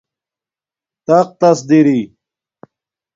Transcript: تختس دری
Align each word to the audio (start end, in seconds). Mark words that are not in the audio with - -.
تختس 1.05 1.57
دری 1.69 2.01